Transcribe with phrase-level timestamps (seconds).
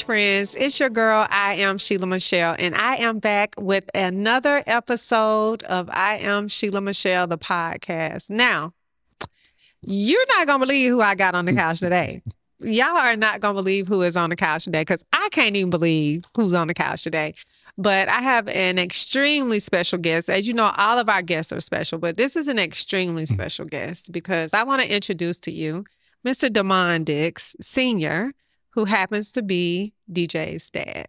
[0.00, 0.54] friends?
[0.54, 5.88] It's your girl, I am Sheila Michelle, and I am back with another episode of
[5.90, 8.28] I am Sheila Michelle, the podcast.
[8.28, 8.72] Now,
[9.82, 11.58] you're not going to believe who I got on the mm.
[11.58, 12.22] couch today.
[12.60, 15.56] Y'all are not going to believe who is on the couch today because I can't
[15.56, 17.34] even believe who's on the couch today.
[17.78, 20.30] But I have an extremely special guest.
[20.30, 23.32] As you know, all of our guests are special, but this is an extremely mm.
[23.32, 25.84] special guest because I want to introduce to you
[26.26, 26.52] Mr.
[26.52, 28.32] Damon Dix, Sr.,
[28.76, 31.08] who happens to be DJ's dad.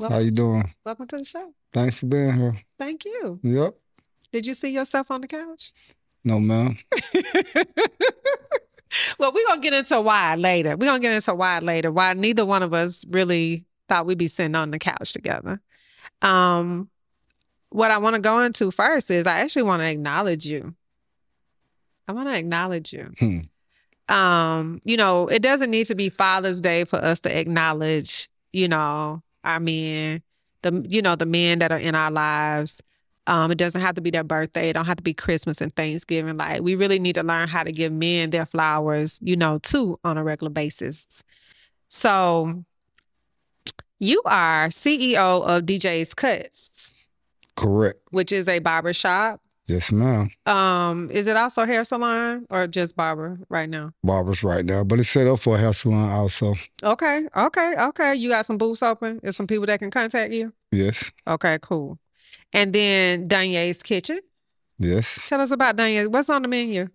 [0.00, 0.72] How you doing?
[0.84, 1.54] Welcome to the show.
[1.72, 2.60] Thanks for being here.
[2.78, 3.40] Thank you.
[3.42, 3.74] Yep.
[4.30, 5.72] Did you see yourself on the couch?
[6.22, 6.76] No, ma'am.
[9.18, 10.76] well, we're gonna get into why later.
[10.76, 11.90] We're gonna get into why later.
[11.90, 15.62] Why neither one of us really thought we'd be sitting on the couch together.
[16.20, 16.90] Um,
[17.70, 20.74] what I want to go into first is I actually want to acknowledge you.
[22.06, 23.14] I want to acknowledge you.
[23.18, 23.38] Hmm.
[24.08, 28.68] Um, you know, it doesn't need to be Father's Day for us to acknowledge, you
[28.68, 30.22] know, our men,
[30.62, 32.80] the you know, the men that are in our lives.
[33.26, 34.68] Um, it doesn't have to be their birthday.
[34.68, 36.36] It don't have to be Christmas and Thanksgiving.
[36.36, 39.98] Like we really need to learn how to give men their flowers, you know, too,
[40.04, 41.06] on a regular basis.
[41.88, 42.64] So
[43.98, 46.92] you are CEO of DJ's Cuts,
[47.56, 48.00] Correct.
[48.10, 49.40] which is a barber shop.
[49.66, 50.30] Yes, ma'am.
[50.44, 53.92] Um, is it also hair salon or just barber right now?
[54.02, 56.54] Barbers right now, but it's set up for a hair salon also.
[56.82, 58.14] Okay, okay, okay.
[58.14, 59.20] You got some booths open?
[59.22, 60.52] Is some people that can contact you?
[60.70, 61.10] Yes.
[61.26, 61.98] Okay, cool.
[62.52, 64.20] And then Danier's Kitchen.
[64.78, 65.18] Yes.
[65.28, 66.08] Tell us about Danier.
[66.08, 66.88] What's on the menu?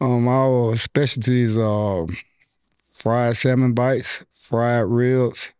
[0.00, 2.06] Um, our specialties are
[2.92, 5.52] fried salmon bites, fried ribs,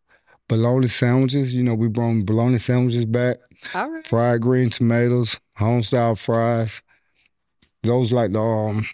[0.46, 1.54] bologna sandwiches.
[1.54, 3.38] You know, we brought bologna sandwiches back,
[3.74, 4.06] All right.
[4.06, 6.82] fried green tomatoes, home style fries.
[7.82, 8.86] Those like the um,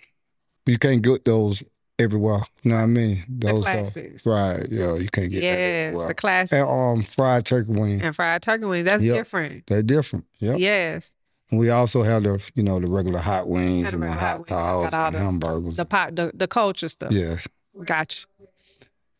[0.66, 1.62] you can't get those
[1.98, 2.40] everywhere.
[2.62, 3.24] You know what I mean?
[3.28, 4.26] The Those are classics.
[4.26, 4.66] right.
[4.70, 8.02] Yeah, you can't get that Yes, the classic And um, fried turkey wing.
[8.02, 8.84] and fried turkey wings.
[8.84, 9.16] That's Yep.
[9.16, 9.66] different.
[9.66, 10.24] They're different.
[10.40, 10.58] Yep.
[10.58, 11.14] Yes.
[11.50, 14.18] And we also have the, you know, the regular hot wings And the and the
[14.18, 15.76] regular hot hot dogs and the- hamburgers.
[15.76, 17.12] The pop the, the culture stuff.
[17.12, 17.36] yeah.
[17.84, 18.26] Gotcha.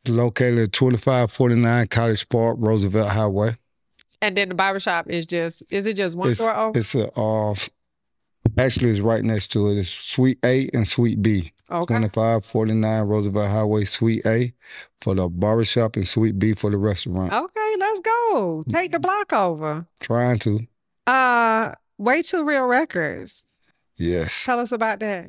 [0.07, 3.57] Located at 2549 College Park, Roosevelt Highway.
[4.25, 6.81] And then the barbershop is just is it just one It's, door open?
[6.81, 7.55] it's a, uh,
[8.57, 9.79] actually, it's right next to it.
[9.79, 11.53] It's Suite A and Suite B.
[11.71, 11.95] Okay.
[11.95, 14.55] 2549 Roosevelt Highway, Suite A
[15.01, 17.33] for the barbershop and Suite B for the restaurant.
[17.33, 18.63] Okay, let's go.
[18.71, 19.87] Take the block over.
[20.01, 20.61] Trying to.
[21.07, 23.43] Uh Way Too Real Records.
[23.97, 24.33] Yes.
[24.45, 25.27] Tell us about that.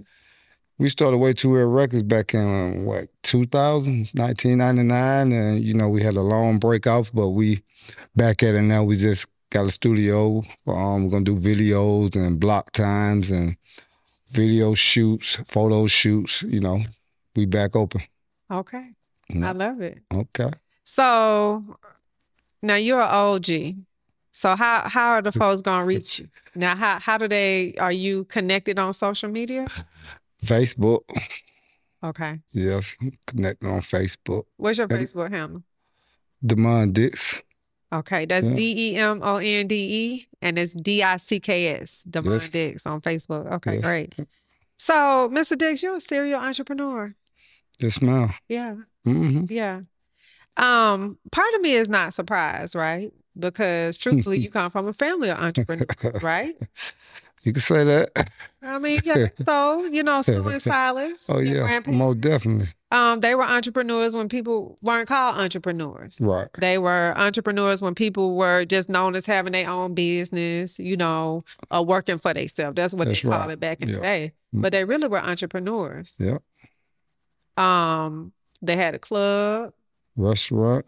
[0.77, 5.31] We started Way Too Real Records back in, what, 2000, 1999.
[5.31, 7.63] And, you know, we had a long break off, but we
[8.15, 8.83] back at it now.
[8.83, 10.43] We just got a studio.
[10.67, 13.55] Um, we're going to do videos and block times and
[14.31, 16.41] video shoots, photo shoots.
[16.41, 16.81] You know,
[17.35, 18.01] we back open.
[18.51, 18.89] Okay.
[19.29, 19.49] Yeah.
[19.49, 19.99] I love it.
[20.13, 20.51] Okay.
[20.83, 21.77] So
[22.61, 23.75] now you're an OG.
[24.31, 26.27] So how how are the folks gonna reach you?
[26.55, 29.65] Now how how do they are you connected on social media?
[30.45, 31.01] Facebook.
[32.03, 32.39] Okay.
[32.51, 32.95] Yes.
[33.27, 34.45] Connected on Facebook.
[34.57, 35.63] What's your And- Facebook handle?
[36.45, 37.41] Demond Dix.
[37.93, 38.53] Okay, that's Yeah.
[38.55, 42.03] D E M O N D E and it's D I C K S.
[42.09, 42.49] Demond Yes.
[42.49, 43.51] Dix on Facebook.
[43.53, 43.83] Okay, Yes.
[43.83, 44.15] great.
[44.77, 45.57] So, Mr.
[45.57, 47.15] Dix, you're a serial entrepreneur.
[47.79, 48.33] Yes, ma'am.
[48.49, 49.81] Yeah, hmm yeah.
[50.57, 53.11] Um, part of me is not surprised, right?
[53.37, 56.55] Because truthfully, you come from a family of entrepreneurs, right?
[57.45, 58.29] You can say that.
[58.63, 59.27] I mean, yeah.
[59.45, 61.25] So, you know, Sue and Silas.
[61.29, 61.79] Oh, yeah.
[61.85, 62.67] Most definitely.
[62.91, 66.17] Um, they were entrepreneurs when people weren't called entrepreneurs.
[66.19, 66.47] Right.
[66.59, 71.43] They were entrepreneurs when people were just known as having their own business, you know,
[71.69, 72.75] or working for themselves.
[72.75, 73.51] That's what That's they called right.
[73.51, 74.31] it back in the day.
[74.55, 74.61] Mm.
[74.61, 76.13] But they really were entrepreneurs.
[76.17, 76.41] Yep.
[77.57, 79.73] Um, they had a club,
[80.15, 80.85] Restaurant.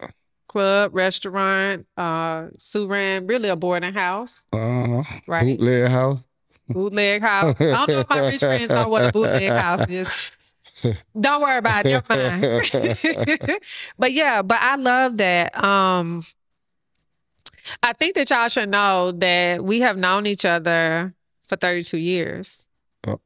[0.48, 1.86] club, restaurant.
[1.96, 5.02] Uh, Sue ran really a boarding house, Uh-huh.
[5.26, 5.44] right?
[5.44, 6.22] Bootleg house.
[6.68, 7.60] Bootleg house.
[7.60, 10.08] I don't know if my rich friends know what a bootleg house is.
[11.18, 12.04] Don't worry about it.
[12.08, 13.60] Never mind.
[13.98, 15.62] but yeah, but I love that.
[15.62, 16.24] Um,
[17.82, 22.66] I think that y'all should know that we have known each other for 32 years.
[23.06, 23.20] Oh.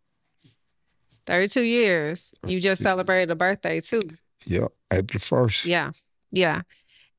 [1.27, 2.33] 32 years.
[2.47, 4.03] You just celebrated a birthday too.
[4.47, 4.73] Yep.
[4.93, 5.67] April 1st.
[5.67, 5.93] Yeah.
[6.31, 6.63] Yeah.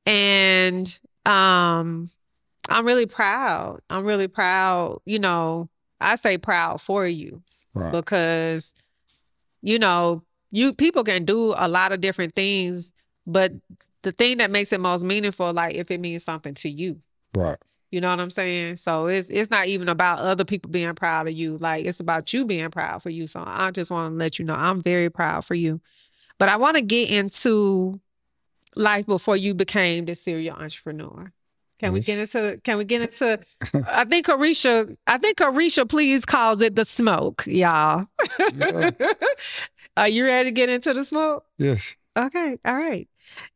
[0.06, 2.10] And um
[2.70, 3.82] I'm really proud.
[3.90, 5.70] I'm really proud, you know,
[6.02, 7.42] I say proud for you
[7.74, 7.92] Right.
[7.92, 8.74] because
[9.62, 12.92] you know, you people can do a lot of different things,
[13.26, 13.54] but
[14.04, 17.00] the thing that makes it most meaningful like if it means something to you.
[17.36, 17.58] Right.
[17.90, 18.78] You know what I'm saying?
[18.78, 21.58] So it's it's not even about other people being proud of you.
[21.58, 23.28] Like it's about you being proud for you.
[23.28, 25.80] So I just want to let you know I'm very proud for you.
[26.40, 28.02] But I want to get into
[28.76, 31.32] life before you became the serial entrepreneur?
[31.80, 33.40] Can we get into can we get into
[33.88, 38.08] I think Carisha I think Carisha please calls it the smoke, y'all.
[38.54, 38.92] Yeah.
[39.98, 41.46] Are you ready to get into the smoke?
[41.58, 41.96] Yes.
[42.18, 43.08] Okay, all right.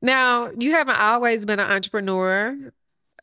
[0.02, 2.74] Now you haven't always been an entrepreneur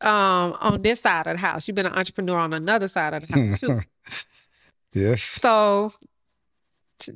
[0.01, 1.67] um on this side of the house.
[1.67, 3.79] You've been an entrepreneur on another side of the house too.
[4.93, 5.21] yes.
[5.21, 5.93] So,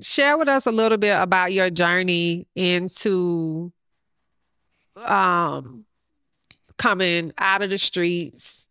[0.02, 3.72] share with us a little bit about your journey into
[4.96, 5.86] um
[6.80, 8.66] coming out of the streets,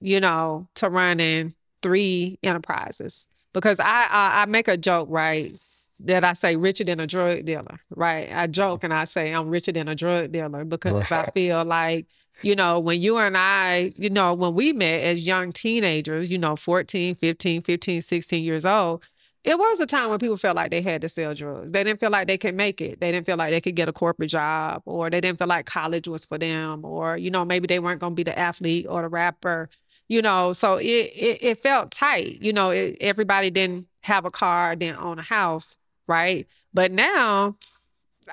[0.00, 3.26] you know, to running three enterprises.
[3.52, 5.52] Because I I, I make a joke, right?
[6.00, 8.28] That I say richer than a drug dealer, right?
[8.34, 12.06] I joke and I say I'm richer than a drug dealer because I feel like
[12.42, 16.36] you know, when you and I, you know, when we met as young teenagers, you
[16.36, 19.04] know, 14, 15, 15, 16 years old,
[19.44, 21.70] it was a time when people felt like they had to sell drugs.
[21.70, 23.00] They didn't feel like they could make it.
[23.00, 25.66] They didn't feel like they could get a corporate job or they didn't feel like
[25.66, 28.86] college was for them or, you know, maybe they weren't going to be the athlete
[28.88, 29.68] or the rapper,
[30.08, 32.40] you know, so it, it, it felt tight.
[32.40, 35.76] You know, it, everybody didn't have a car, didn't own a house,
[36.06, 36.46] right?
[36.72, 37.56] But now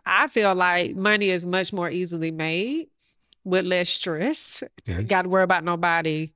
[0.06, 2.88] I feel like money is much more easily made
[3.44, 4.64] with less stress.
[4.86, 5.04] Yes.
[5.04, 6.32] Got to worry about nobody,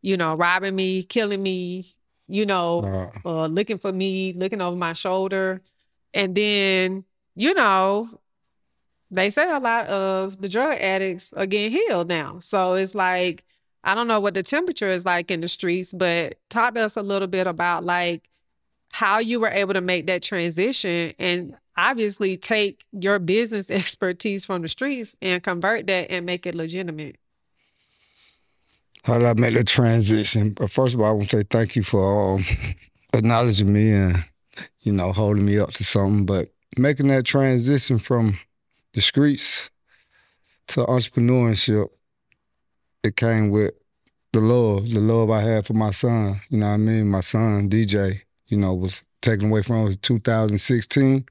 [0.00, 1.92] you know, robbing me, killing me,
[2.28, 2.80] you know,
[3.24, 5.62] Uh, or looking for me, looking over my shoulder.
[6.14, 7.04] And then,
[7.36, 8.08] you know,
[9.10, 12.40] they say a lot of the drug addicts are getting healed now.
[12.40, 13.44] So it's like,
[13.84, 16.96] I don't know what the temperature is like in the streets, but talk to us
[16.96, 18.28] a little bit about like
[18.90, 24.62] how you were able to make that transition and obviously take your business expertise from
[24.62, 27.16] the streets and convert that and make it legitimate.
[29.08, 30.50] How did I make the transition?
[30.50, 32.44] But first of all, I want to say thank you for um,
[33.14, 34.22] acknowledging me and,
[34.80, 36.26] you know, holding me up to something.
[36.26, 38.38] But making that transition from
[38.92, 39.70] the streets
[40.68, 41.88] to entrepreneurship,
[43.02, 43.72] it came with
[44.34, 46.38] the love, the love I had for my son.
[46.50, 47.08] You know what I mean?
[47.08, 51.24] My son, DJ, you know, was taken away from us in 2016.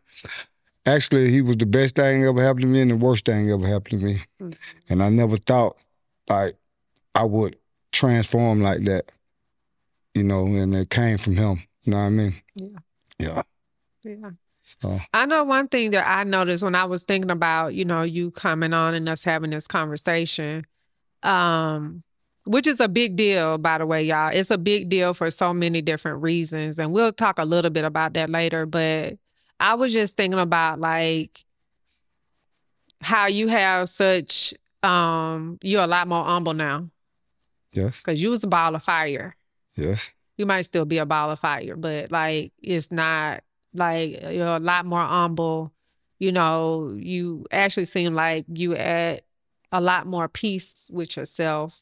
[0.87, 3.67] Actually, he was the best thing ever happened to me and the worst thing ever
[3.67, 4.21] happened to me.
[4.41, 4.55] Mhm.
[4.89, 5.77] And I never thought
[6.27, 6.55] like
[7.13, 7.55] I would
[7.91, 9.11] transform like that.
[10.13, 11.63] You know, and it came from him.
[11.83, 12.33] You know what I mean?
[12.55, 12.67] Yeah.
[13.19, 13.41] Yeah.
[14.03, 14.31] Yeah.
[14.81, 18.01] So I know one thing that I noticed when I was thinking about, you know,
[18.01, 20.65] you coming on and us having this conversation,
[21.23, 22.03] um,
[22.45, 24.29] which is a big deal, by the way, y'all.
[24.33, 26.79] It's a big deal for so many different reasons.
[26.79, 28.65] And we'll talk a little bit about that later.
[28.65, 29.17] But
[29.59, 31.45] I was just thinking about like
[33.01, 36.89] how you have such um you're a lot more humble now.
[37.77, 39.35] Yes, Because you was a ball of fire.
[39.75, 43.43] yes, you might still be a ball of fire, but like it's not
[43.73, 45.71] like you're a lot more humble.
[46.19, 49.23] You know, you actually seem like you at
[49.71, 51.81] a lot more peace with yourself.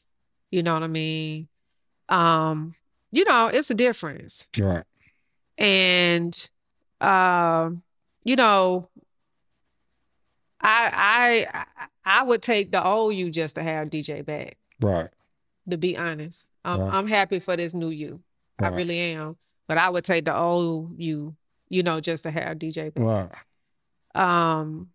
[0.50, 1.48] You know what I mean?
[2.08, 2.74] Um,
[3.12, 4.46] you know, it's a difference.
[4.58, 4.84] right.
[5.58, 6.50] And
[7.00, 7.82] um,
[8.24, 8.88] you know,
[10.60, 11.64] I I
[12.04, 15.08] I would take the old you just to have DJ back, Right.
[15.70, 16.46] To be honest.
[16.64, 16.92] I'm Right.
[16.92, 18.20] I'm happy for this new you.
[18.58, 19.36] I really am.
[19.68, 21.36] But I would take the old you,
[21.68, 23.04] you know, just to have DJ back.
[24.14, 24.54] Right.
[24.54, 24.90] Um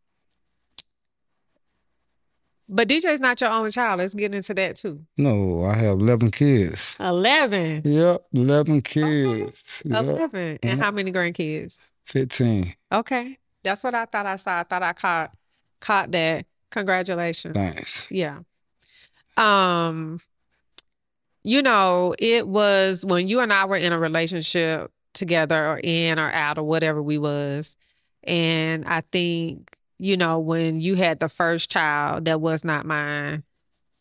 [2.73, 3.99] but DJ's not your only child.
[3.99, 5.05] Let's get into that too.
[5.17, 6.95] No, I have 11 kids.
[7.01, 7.81] Eleven.
[7.83, 9.81] Yep, 11 kids.
[9.83, 10.59] Yep, Eleven.
[10.63, 10.83] And Mhm.
[10.83, 11.77] how many grandkids?
[12.05, 12.73] 15.
[12.91, 13.37] Okay.
[13.63, 14.59] That's what I thought I saw.
[14.59, 15.35] I thought I caught
[15.81, 16.45] caught that.
[16.71, 17.53] Congratulations.
[17.55, 18.07] Thanks.
[18.09, 18.39] Yeah.
[19.35, 20.21] Um,
[21.43, 26.19] you know, it was when you and I were in a relationship together or in
[26.19, 27.75] or out or whatever we was.
[28.23, 33.43] And I think, you know, when you had the first child that was not mine,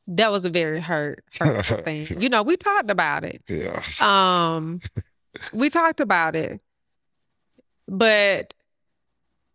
[0.09, 2.07] that was a very hurt, hurtful thing.
[2.19, 3.43] You know, we talked about it.
[3.49, 3.83] Yeah.
[4.01, 4.81] Um,
[5.53, 6.61] we talked about it,
[7.87, 8.53] but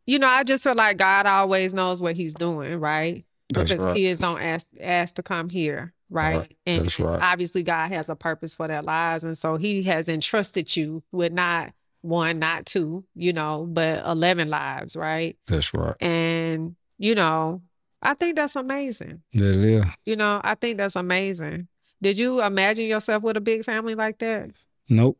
[0.06, 3.26] you know, I just feel like God always knows what He's doing, right?
[3.50, 3.96] That's because right.
[3.96, 6.38] kids don't ask ask to come here, right?
[6.38, 6.58] Right.
[6.66, 7.22] And That's right.
[7.22, 11.34] obviously, God has a purpose for their lives, and so He has entrusted you with
[11.34, 15.38] not one, not two, you know, but eleven lives, right?
[15.48, 15.96] That's right.
[16.02, 17.62] And you know,
[18.02, 19.22] I think that's amazing.
[19.32, 19.84] Yeah, yeah.
[20.06, 21.68] You know, I think that's amazing.
[22.02, 24.52] Did you imagine yourself with a big family like that?
[24.90, 25.18] Nope.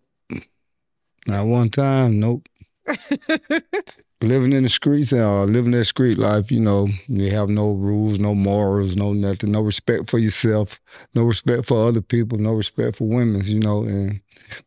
[1.26, 2.20] Not one time.
[2.20, 2.48] Nope.
[4.22, 7.74] Living in the streets or uh, living that street life, you know, you have no
[7.74, 10.80] rules, no morals, no nothing, no respect for yourself,
[11.14, 14.22] no respect for other people, no respect for women, you know, and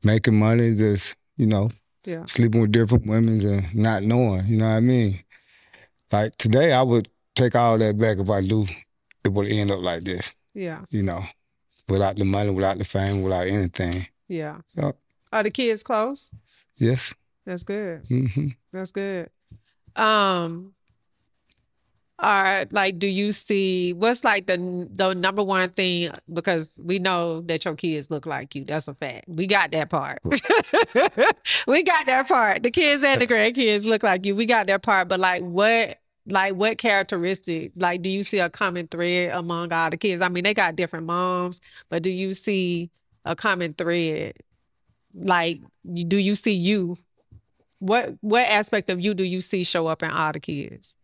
[0.05, 1.71] making money, just, you know,
[2.05, 2.25] yeah.
[2.27, 5.25] sleeping with different women and not knowing, you know what I mean?
[6.13, 8.67] Like today, I would take all that back if I do,
[9.25, 10.35] it would end up like this.
[10.55, 10.85] Yeah.
[10.91, 11.23] You know,
[11.89, 14.07] without the money, without the fame, without anything.
[14.29, 14.59] Yeah.
[14.75, 14.97] Yep.
[15.33, 16.31] Are the kids close?
[16.77, 17.15] Yes.
[17.49, 18.03] That's good.
[18.09, 19.31] hmm That's good.
[19.97, 20.75] Um
[22.21, 26.99] all right, like do you see what's like the the number one thing because we
[26.99, 28.65] know that your kids look like you.
[28.65, 29.27] That's a fact.
[29.29, 30.19] We got that part.
[31.67, 32.65] we got that part.
[32.65, 34.35] The kids and the grandkids look like you.
[34.35, 38.51] We got that part, but like what like what characteristic like do you see a
[38.51, 40.21] common thread among all the kids?
[40.21, 42.91] I mean, they got different moms, but do you see
[43.25, 44.35] a common thread?
[45.15, 45.61] Like
[46.07, 46.99] do you see you
[47.81, 50.95] what what aspect of you do you see show up in all the kids?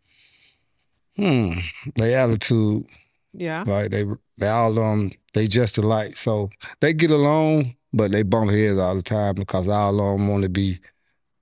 [1.16, 1.50] Hmm.
[1.96, 2.84] Their attitude,
[3.32, 3.62] Yeah.
[3.66, 4.04] like they
[4.38, 6.16] they all um they just alike.
[6.16, 6.50] So
[6.80, 10.42] they get along, but they bump heads all the time because all of them want
[10.42, 10.78] to be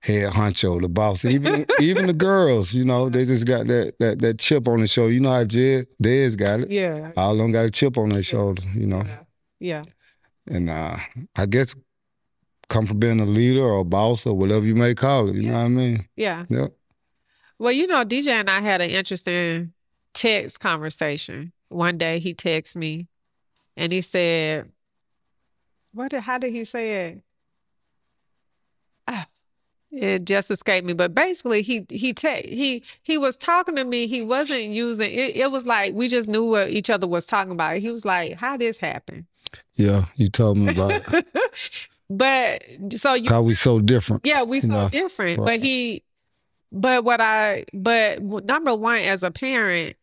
[0.00, 1.24] head honcho, the boss.
[1.36, 4.86] Even even the girls, you know, they just got that that that chip on the
[4.86, 5.12] shoulder.
[5.12, 6.70] You know how Jed Dez got it.
[6.70, 7.12] Yeah.
[7.16, 9.04] All of them got a chip on their shoulder, you know.
[9.58, 9.84] Yeah.
[10.48, 10.96] And uh
[11.36, 11.74] I guess
[12.72, 15.36] come from being a leader or a boss or whatever you may call it.
[15.36, 16.08] You know what I mean?
[16.16, 16.46] Yeah.
[16.48, 16.68] Yeah.
[17.58, 19.72] Well, you know, DJ and I had an interesting
[20.14, 21.52] text conversation.
[21.68, 23.08] One day he texted me
[23.76, 24.70] and he said,
[25.92, 27.22] What did how did he say it?
[29.06, 29.26] Ah,
[29.90, 30.94] it just escaped me.
[30.94, 34.06] But basically he he te- he he was talking to me.
[34.06, 37.52] He wasn't using it, it was like we just knew what each other was talking
[37.52, 37.76] about.
[37.76, 39.26] He was like, How this happen?
[39.74, 41.26] Yeah, you told me about it.
[42.16, 42.62] but
[42.94, 44.26] so you Cause we so different.
[44.26, 45.42] Yeah, we so know, different.
[45.44, 46.02] But he,
[46.70, 49.96] but what I, but number one, as a parent,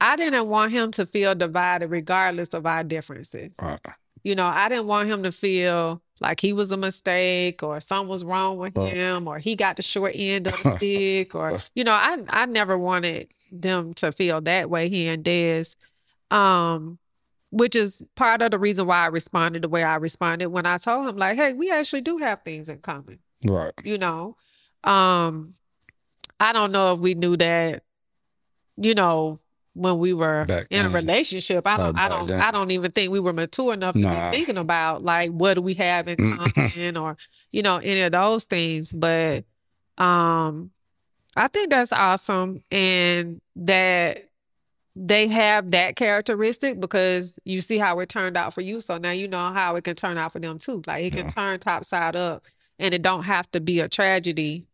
[0.00, 3.52] I didn't want him to feel divided regardless of our differences.
[3.60, 3.80] Right.
[4.22, 8.08] You know, I didn't want him to feel like he was a mistake or something
[8.08, 8.92] was wrong with Right.
[8.92, 12.46] him or he got the short end of the stick or, you know, I, I
[12.46, 15.64] never wanted them to feel that way, he and Des.
[16.30, 16.98] Um,
[17.50, 20.76] which is part of the reason why I responded the way I responded when I
[20.78, 23.72] told him, like, hey, we actually do have things in common Right.
[23.84, 24.36] you know
[24.84, 25.54] um
[26.40, 27.82] i don't know if we knew that
[28.76, 29.38] you know
[29.74, 32.40] when we were Back in a relationship i don't i don't then.
[32.40, 35.62] i don't even think we were mature enough to be thinking about like what do
[35.62, 36.52] we have in Mm.
[36.72, 37.16] common or
[37.52, 39.44] you know any of those things but
[39.98, 40.70] um
[41.36, 44.27] i think that's awesome and that
[45.00, 48.80] they have that characteristic because you see how it turned out for you.
[48.80, 50.82] So now you know how it can turn out for them too.
[50.86, 51.30] Like it can Yeah.
[51.30, 52.44] turn top side up
[52.80, 54.66] and it don't have to be a tragedy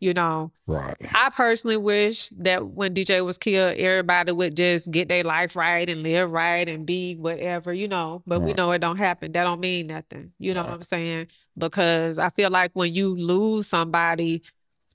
[0.00, 0.52] you know?
[0.68, 0.94] Right.
[1.12, 5.88] i personally wish that when dj was killed everybody would just get their life right
[5.88, 8.22] and live right and be whatever you know?
[8.24, 9.32] But we know it don't happen.
[9.32, 10.30] That don't mean nothing.
[10.38, 11.26] You know what i'm saying?
[11.56, 14.42] Because i feel like when you lose somebody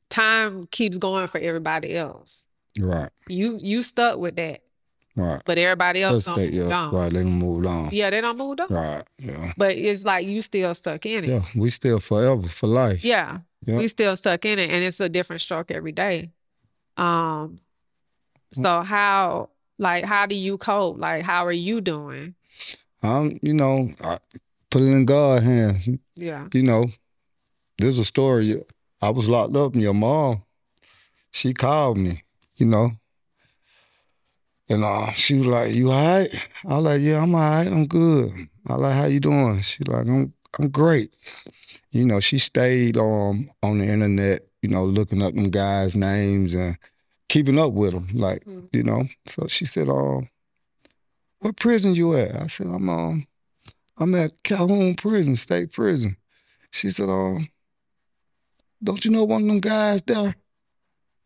[0.09, 2.45] time keeps going for everybody else.
[2.79, 3.09] Right.
[3.27, 4.61] you you stuck with that
[5.15, 5.41] Right.
[5.45, 6.75] but everybody else don't move yeah.
[6.75, 6.93] on.
[6.93, 7.13] Right.
[7.13, 7.89] They done moved on.
[7.91, 8.67] Yeah, they don't move on.
[8.69, 9.03] Right.
[9.19, 9.53] Yeah.
[9.57, 11.29] But it's like you still stuck in it.
[11.29, 11.43] Yeah.
[11.55, 13.03] We still forever for life.
[13.03, 13.39] Yeah.
[13.65, 16.31] We still stuck in it and it's a different stroke every day.
[16.97, 17.57] Um
[18.51, 20.97] so how like how do you cope?
[20.99, 22.35] Like how are you doing?
[23.03, 24.17] Um, you know, I
[24.69, 25.99] put it in God's hands.
[26.15, 26.47] Yeah.
[26.53, 26.87] You know,
[27.77, 28.63] there's a story.
[29.01, 30.43] I was locked up, and your mom,
[31.31, 32.23] she called me.
[32.55, 32.91] You know,
[34.69, 36.29] and uh, she was like, "You all right?"
[36.65, 37.67] I was like, "Yeah, I'm all right.
[37.67, 41.13] I'm good." I like, "How you doing?" She like, "I'm I'm great."
[41.91, 44.47] You know, she stayed um on the internet.
[44.61, 46.77] You know, looking up them guys' names and
[47.27, 48.07] keeping up with them.
[48.13, 48.69] Like, Mm.
[48.71, 49.03] you know.
[49.25, 50.29] So she said, "Um,
[51.39, 53.27] what prison you at?" I said, "I'm um,
[53.97, 56.15] I'm at Calhoun Prison, State Prison."
[56.71, 57.49] She said, "Um,
[58.81, 60.35] don't you know one of them guys there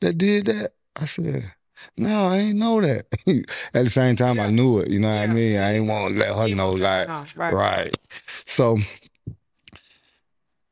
[0.01, 1.53] that did that?" I said,
[1.97, 3.05] "No, I ain't know that."
[3.73, 4.89] At the same time, I knew it.
[4.89, 5.57] You know what I mean?
[5.57, 7.53] I ain't want to let her know, like, know, right.
[7.53, 7.97] right.
[8.45, 8.77] So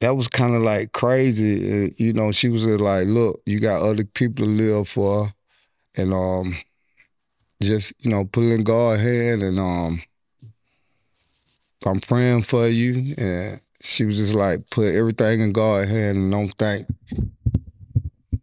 [0.02, 1.94] that was kind of like crazy.
[1.98, 5.34] You know, she was like, "Look, you got other people to live for,
[5.96, 6.56] and um,
[7.62, 10.02] just you know, put it in God's hand, and um,
[11.86, 16.32] I'm praying for you." And she was just like, "Put everything in God's hand, and
[16.32, 16.88] don't think,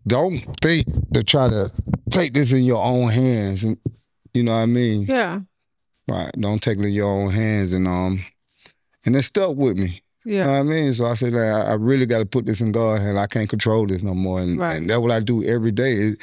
[0.06, 1.70] don't think to try to
[2.12, 3.78] take this in your own hands." And
[4.34, 5.02] you know what I mean?
[5.02, 5.40] Yeah.
[6.08, 6.30] Right.
[6.38, 8.24] Don't take it in your own hands, and um,
[9.04, 10.02] and it stuck with me.
[10.24, 10.46] You know Yeah.
[10.52, 10.94] what I mean?
[10.94, 13.18] So I said, like, I really got to put this in God's hand.
[13.18, 14.40] I can't control this no more.
[14.40, 14.76] And, Right.
[14.76, 15.92] and that's what I do every day.
[15.94, 16.18] It,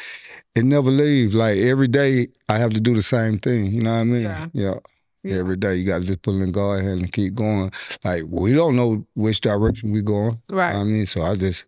[0.56, 1.36] it never leaves.
[1.36, 3.66] Like every day, I have to do the same thing.
[3.66, 4.22] You know what I mean?
[4.24, 4.48] Yeah.
[4.54, 4.76] Yeah.
[5.24, 5.36] Yeah.
[5.40, 7.72] Every day, you got to just put it in God's hand and keep going.
[8.06, 10.40] Like we don't know which direction we going.
[10.50, 10.76] You know Right.
[10.76, 11.06] what I mean?
[11.06, 11.66] So I just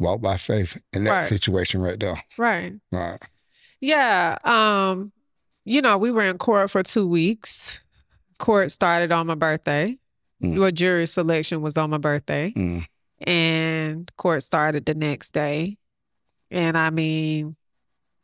[0.00, 1.26] walk by faith in that Right.
[1.26, 2.20] situation right there.
[2.36, 2.72] Right.
[2.90, 3.20] Right.
[3.80, 4.36] Yeah.
[4.44, 5.12] Um,
[5.64, 7.80] you know, we were in court for two weeks.
[8.38, 9.96] Court started on my birthday.
[10.42, 10.58] Mm.
[10.58, 12.52] Well, jury selection was on my birthday.
[12.56, 12.84] Mm.
[13.26, 15.76] And court started the next day.
[16.50, 17.56] And I mean,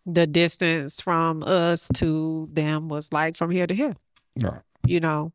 [0.06, 3.94] the distance from us to them was like from here to here,
[4.40, 4.60] Right.
[4.86, 5.32] you know.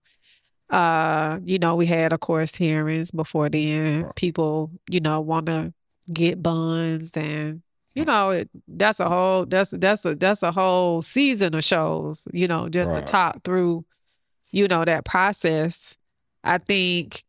[0.69, 4.03] Uh, you know, we had of course hearings before then.
[4.03, 4.15] Right.
[4.15, 5.73] People, you know, want to
[6.11, 7.61] get buns and
[7.93, 12.25] you know, it, that's a whole that's that's a that's a whole season of shows,
[12.31, 13.05] you know, just Right.
[13.05, 13.85] to talk through,
[14.51, 15.97] you know, that process.
[16.43, 17.23] I think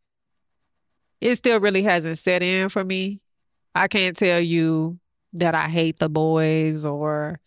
[1.21, 3.21] it still really hasn't set in for me.
[3.75, 4.99] I can't tell you
[5.33, 7.41] that I hate the boys or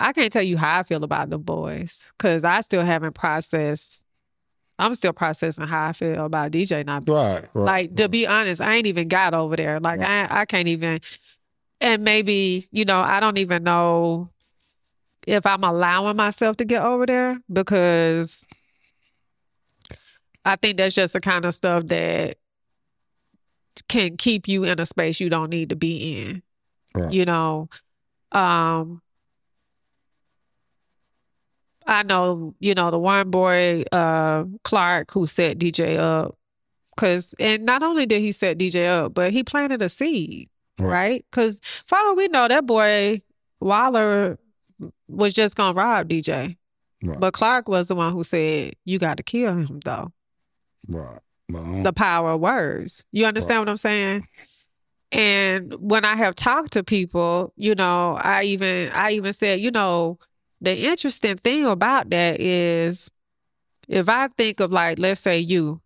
[0.00, 4.04] I can't tell you how I feel about the boys because I still haven't processed.
[4.78, 7.44] I'm still processing how I feel about DJ not Right.
[7.54, 7.64] Right.
[7.64, 9.80] like to be honest, I ain't even got over there.
[9.80, 11.00] Like I I can't even
[11.80, 14.30] and maybe, you know, I don't even know
[15.26, 18.44] if I'm allowing myself to get over there because
[20.44, 22.36] I think that's just the kind of stuff that
[23.88, 26.42] can keep you in a space you don't need to be in.
[26.94, 27.12] Right.
[27.12, 27.68] You know,
[28.32, 29.02] um
[31.86, 36.36] I know, you know, the one boy, uh, Clark, who set DJ up,
[36.96, 40.90] cause, and not only did he set DJ up, but he planted a seed, Right.
[40.90, 41.26] right?
[41.32, 43.22] Cause for all we know, that boy
[43.60, 44.38] Waller
[45.08, 46.56] was just gonna rob DJ,
[47.02, 47.20] Right.
[47.20, 50.12] but Clark was the one who said, "You got to kill him, though."
[50.88, 51.20] Right.
[51.54, 53.04] Um, the power of words.
[53.12, 54.26] You understand what I'm saying?
[55.12, 59.70] And when I have talked to people, you know, I even I even said, you
[59.70, 60.18] know,
[60.60, 63.10] the interesting thing about that is
[63.88, 65.80] if I think of like let's say you,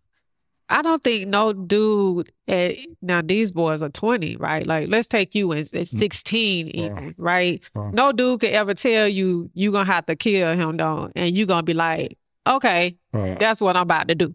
[0.69, 4.65] I don't think no dude at now these boys are 20, right?
[4.65, 5.99] Like let's take you at, at mm.
[5.99, 7.61] 16 even, right?
[7.75, 7.91] Wow.
[7.93, 11.45] No dude could ever tell you you gonna have to kill him though, and you
[11.45, 13.37] gonna be like, okay, right.
[13.37, 14.33] that's what I'm about to do.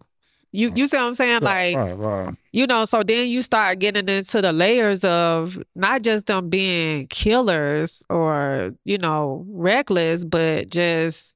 [0.57, 1.42] You you see what I'm saying?
[1.42, 1.92] Like Right.
[1.92, 2.35] Right.
[2.53, 7.09] you know, so then you start getting into the layers of not just them being
[7.09, 11.35] killers or, you know, reckless, but just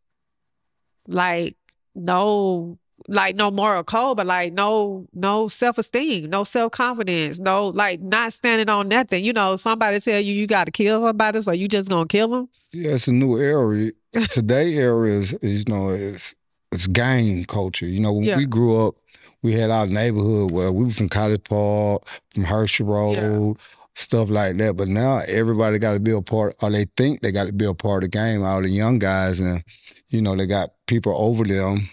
[1.07, 1.57] like
[1.95, 2.79] no
[3.09, 8.01] like no moral code, but like no no self esteem, no self confidence, no like
[8.01, 9.23] not standing on nothing.
[9.23, 12.29] You know, somebody tell you you got to kill somebody, so you just gonna kill
[12.29, 12.49] them.
[12.73, 13.91] Yeah, it's a new era.
[14.33, 16.35] Today era is, is you know is
[16.73, 17.87] it's gang culture.
[17.87, 18.37] You know, when Yeah.
[18.37, 18.95] we grew up,
[19.43, 22.03] we had our neighborhood where we were from College Park,
[22.35, 23.57] from Hershey Road,
[23.95, 24.77] stuff like that.
[24.77, 27.65] But now everybody got to be a part, or they think they got to be
[27.65, 28.43] a part of the game.
[28.45, 29.65] All the young guys, and
[30.11, 31.89] you know, they got people over them.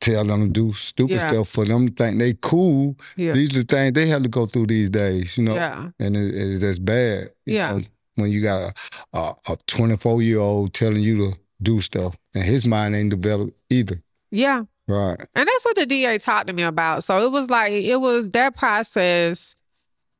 [0.00, 1.28] Tell them to do stupid Yeah.
[1.30, 2.96] stuff for them to think they cool.
[3.16, 5.54] Yeah, These are the things they have to go through these days, you know.
[5.54, 7.30] yeah, and it, it's just bad.
[7.46, 7.76] Yeah.
[7.76, 7.82] know,
[8.16, 8.72] when you got
[9.12, 13.10] a a, a 24 year old telling you to do stuff, and his mind ain't
[13.10, 14.02] developed either.
[14.30, 14.64] yeah.
[14.88, 15.18] Right.
[15.36, 17.04] And that's what the DA talked to me about.
[17.04, 19.54] So it was like it was that process,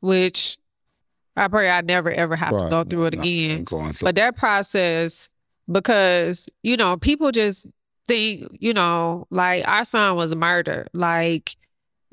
[0.01, 0.57] which
[1.37, 3.67] I pray I never ever have to go through it again.
[3.67, 3.93] Through.
[4.01, 5.29] But that process,
[5.71, 7.67] because you know, people just
[8.07, 11.57] think, you know, like our son was murdered, like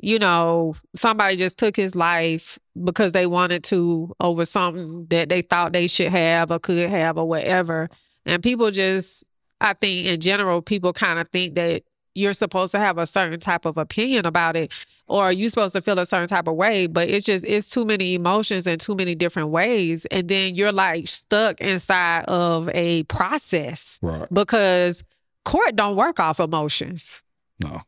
[0.02, 5.42] you know, somebody just took his life because they wanted to over something that they
[5.42, 7.89] thought they should have or could have or whatever.
[8.30, 9.24] And people just,
[9.60, 11.84] I think in general, people kind of think that
[12.15, 14.72] you're supposed to have a certain type of opinion about it
[15.08, 17.86] or you're supposed to feel a certain type of way but it's just it's too
[17.86, 23.04] many emotions and too many different ways and then you're like stuck inside of a
[23.04, 24.28] process right.
[24.34, 25.04] because
[25.46, 27.22] court don't work off emotions
[27.60, 27.82] No.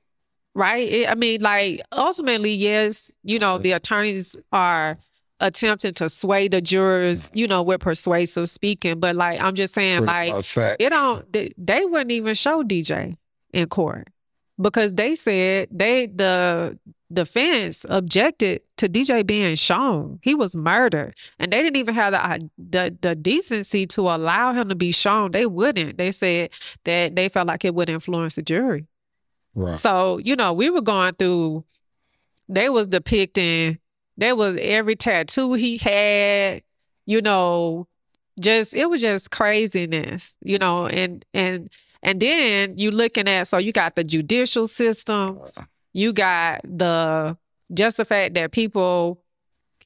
[0.54, 4.98] right It- i mean like ultimately yes you know the attorneys are
[5.42, 10.06] attempting to sway the jurors you know with persuasive speaking but like i'm just saying
[10.06, 13.18] Pretty like it don't they, they wouldn't even show DJ
[13.54, 14.08] in court
[14.62, 16.78] because they said they the
[17.12, 20.20] defense objected to DJ being shown.
[20.22, 21.14] He was murdered.
[21.40, 24.92] And they didn't even have the uh, the, the decency to allow him to be
[24.92, 25.32] shown.
[25.32, 25.98] They wouldn't.
[25.98, 26.52] They said
[26.86, 28.88] that they felt like it would influence the jury.
[29.54, 29.78] Right.
[29.78, 31.66] So, you know, we were going through
[32.48, 33.80] they was depicting
[34.18, 36.62] there was every tattoo he had,
[37.06, 37.88] you know,
[38.40, 41.70] just it was just craziness, you know, and and
[42.02, 45.40] and then you looking at so you got the judicial system,
[45.94, 47.38] you got the
[47.74, 49.22] just the fact that people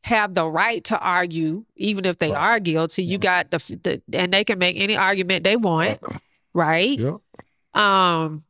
[0.04, 2.38] have the right to argue even if they Right.
[2.38, 3.04] are guilty.
[3.04, 6.00] You got the, the and they can make any argument they want,
[6.54, 6.98] right?
[6.98, 7.16] Yep.
[7.74, 8.45] Um,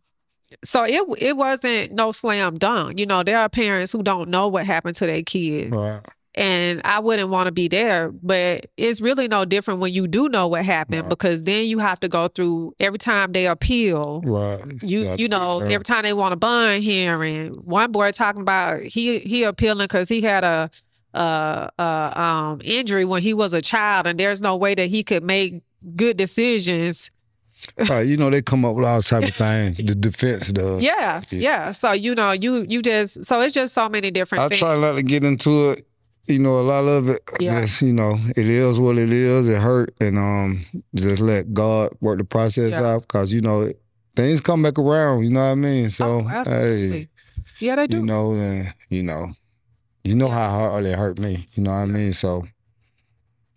[0.64, 3.00] so it it wasn't no slam dunk.
[3.00, 6.02] You know, there are parents who don't know what happened to their kids, Right.
[6.36, 8.12] and I wouldn't want to be there.
[8.12, 11.10] But it's really no different when you do know what happened Right.
[11.10, 14.22] because then you have to go through every time they appeal.
[14.24, 14.62] Right.
[14.84, 17.54] You you know every time they want a bond hearing.
[17.54, 20.70] One boy talking about he he appealing because he had a
[21.14, 25.04] uh uh um injury when he was a child and there's no way that he
[25.04, 25.62] could make
[25.96, 27.10] good decisions.
[27.78, 29.78] You know they come up with all type of things.
[29.78, 30.82] The defense does.
[30.82, 31.40] Yeah, Yeah.
[31.40, 31.72] yeah.
[31.72, 34.60] So you know you you just so it's just so many different I things.
[34.60, 35.88] try not to get into it.
[36.28, 37.22] You know, a lot of it.
[37.40, 37.62] Yeah.
[37.62, 39.48] Just you know, it is what it is.
[39.48, 42.84] It hurt, and um, just let God work the process Yeah.
[42.96, 43.08] out.
[43.08, 43.72] Cause you know,
[44.16, 45.24] things come back around.
[45.24, 45.90] You know what I mean?
[45.92, 47.08] So Oh, hey,
[47.60, 47.98] yeah, they do.
[47.98, 49.34] you know, and you know,
[50.04, 51.46] you know how hard it hurt me.
[51.54, 52.14] You know what I mean?
[52.14, 52.48] So,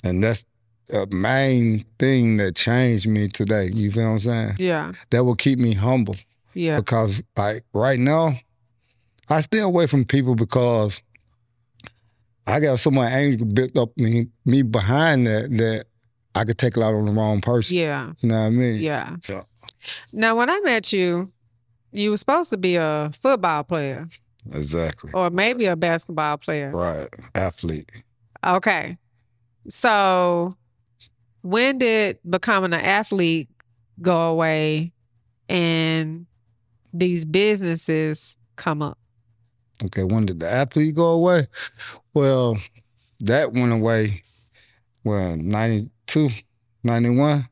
[0.04, 0.44] and that's
[0.88, 3.66] the main thing that changed me today.
[3.72, 4.52] You feel what I'm saying?
[4.58, 6.16] yeah, That will keep me humble
[6.54, 8.32] yeah, because like right now,
[9.28, 11.00] I stay away from people because
[12.46, 15.84] I got so much anger built up me me behind that that
[16.34, 17.76] I could take it out on the wrong person.
[17.76, 18.80] yeah, You know what I mean?
[18.80, 19.16] yeah.
[19.24, 19.44] So,
[20.12, 21.32] Now, when I met you,
[21.92, 24.08] you were supposed to be a football player
[24.54, 25.10] exactly.
[25.14, 26.70] or maybe a basketball player.
[26.70, 27.08] Right.
[27.34, 27.90] Athlete.
[28.44, 28.96] Okay.
[29.68, 30.54] So,
[31.42, 33.48] when did becoming an athlete
[34.00, 34.92] go away
[35.48, 36.26] and
[36.92, 38.98] these businesses come up?
[39.84, 41.46] Okay, when did the athlete go away?
[42.14, 42.58] Well,
[43.20, 44.22] that went away
[45.04, 46.28] well 92,
[46.84, 47.48] 91,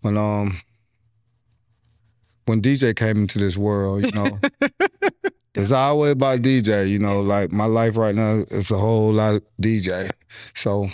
[0.00, 0.60] when um
[2.46, 4.38] when DJ came into this world, you know.
[5.54, 9.34] it's always about DJ, you know, like my life right now is a whole lot
[9.34, 10.10] of DJ.
[10.54, 10.88] So,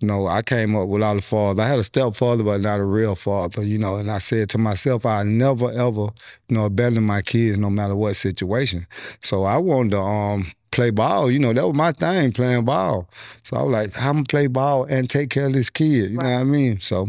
[0.00, 1.62] you know, I came up without a father.
[1.62, 4.58] I had a stepfather, but not a real father, you know, and I said to
[4.58, 6.10] myself, I never ever,
[6.48, 8.86] you know, abandon my kids no matter what situation.
[9.22, 11.30] So I wanted to um play ball.
[11.30, 13.08] You know, that was my thing, playing ball.
[13.44, 16.10] So I was like, I'm gonna play ball and take care of this kid.
[16.10, 16.80] You know what I mean?
[16.80, 17.08] So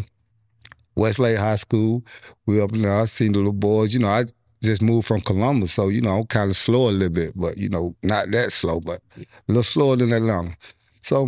[0.95, 2.03] Westlake High School,
[2.45, 2.95] we up there.
[2.97, 3.93] I seen the little boys.
[3.93, 4.25] You know, I
[4.63, 7.57] just moved from Columbus, so you know, I'm kind of slow a little bit, but
[7.57, 10.55] you know, not that slow, but a little slower than Atlanta.
[11.03, 11.27] So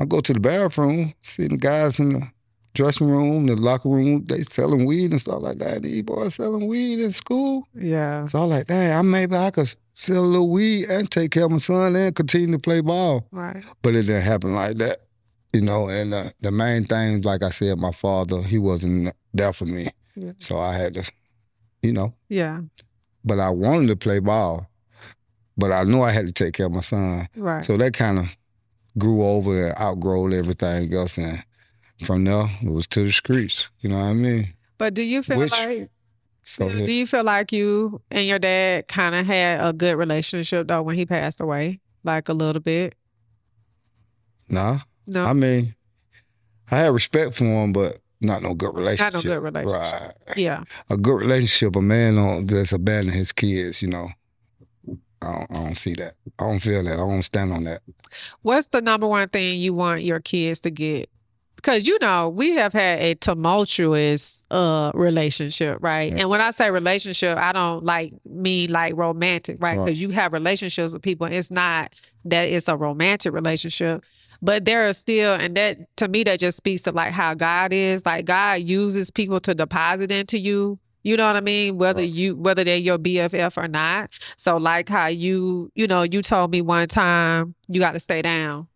[0.00, 2.28] I go to the bathroom, seeing guys in the
[2.74, 5.82] dressing room, the locker room, they selling weed and stuff like that.
[5.82, 7.68] These boys selling weed in school.
[7.74, 8.26] Yeah.
[8.26, 11.30] So I was like, dang, I maybe I could sell a little weed and take
[11.30, 13.26] care of my son and continue to play ball.
[13.30, 13.62] Right.
[13.82, 15.02] But it didn't happen like that,
[15.52, 15.88] you know.
[15.88, 19.90] And uh, the main thing, like I said, my father, he wasn't there for me.
[20.16, 20.32] Yeah.
[20.40, 21.08] So I had to,
[21.82, 22.62] you know, Yeah.
[23.24, 24.66] but I wanted to play ball.
[25.56, 27.28] But I knew I had to take care of my son.
[27.36, 27.64] Right.
[27.64, 28.26] So that kind of
[28.98, 31.18] grew over and outgrowed everything else.
[31.18, 31.44] And
[32.04, 33.68] from there, it was to the streets.
[33.80, 34.54] You know what I mean?
[34.78, 35.88] but do you feel Which- like
[36.42, 40.68] So do you feel like you and your dad kind of had a good relationship
[40.68, 41.80] though when he passed away?
[42.02, 42.94] Like a little bit?
[44.48, 44.80] nah.
[45.06, 45.24] No.
[45.24, 45.74] I mean,
[46.70, 49.12] I had respect for him, but not no good relationship.
[49.14, 50.14] Not no good relationship.
[50.26, 50.36] Right.
[50.36, 50.64] yeah.
[50.88, 54.08] A good relationship, a man don't just abandon his kids, you know.
[55.24, 56.14] I don't, I don't see that.
[56.38, 56.94] I don't feel that.
[56.94, 57.82] I don't stand on that.
[58.42, 61.10] What's the number one thing you want your kids to get?
[61.56, 66.12] Because you know we have had a tumultuous uh relationship, right?
[66.12, 66.20] Yeah.
[66.20, 69.78] And when I say relationship, I don't like mean like romantic, right?
[69.78, 69.84] Right.
[69.84, 71.26] Because you have relationships with people.
[71.26, 71.94] It's not
[72.26, 74.04] that it's a romantic relationship,
[74.42, 77.72] but there are still, and that to me that just speaks to like how God
[77.72, 78.04] is.
[78.04, 80.78] Like God uses people to deposit into you.
[81.04, 81.76] You know what I mean?
[81.78, 82.10] Whether Right.
[82.10, 84.10] you whether they're your BFF or not.
[84.36, 88.22] So like how you, you know, you told me one time you got to stay
[88.22, 88.66] down.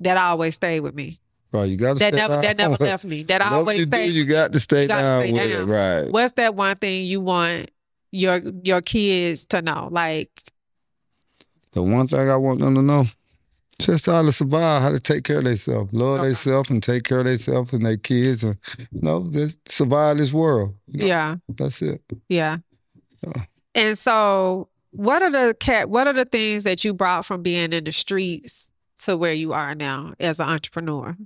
[0.00, 1.18] That always stayed with me.
[1.52, 2.42] Right, you got to That stay never down.
[2.42, 3.22] that never left me.
[3.22, 4.14] That Whatever always you do, stayed.
[4.14, 5.68] you got to stay down stay with down.
[5.68, 5.72] it.
[5.72, 6.12] Right.
[6.12, 7.70] What's that one thing you want
[8.10, 9.88] your your kids to know?
[9.90, 10.30] Like
[11.72, 13.06] The one thing I want them to know,
[13.78, 16.28] just how to survive, how to take care of themselves, love Okay.
[16.28, 18.56] themselves and take care of themselves and their kids and,
[18.90, 20.74] you know, just survive this world.
[20.88, 22.02] You know, yeah, That's it.
[22.28, 22.58] yeah.
[23.24, 23.42] Yeah.
[23.74, 27.72] And so what are the cat what are the things that you brought from being
[27.72, 28.68] in the streets
[29.04, 31.16] to where you are now as an entrepreneur?